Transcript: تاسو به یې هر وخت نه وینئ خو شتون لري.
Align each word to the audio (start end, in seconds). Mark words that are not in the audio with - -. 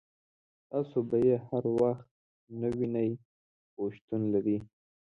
تاسو 0.71 0.97
به 1.09 1.17
یې 1.27 1.35
هر 1.47 1.63
وخت 1.79 2.07
نه 2.59 2.67
وینئ 2.77 3.11
خو 3.71 3.83
شتون 3.95 4.21
لري. 4.33 4.57